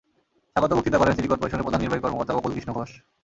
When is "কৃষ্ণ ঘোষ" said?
2.53-2.91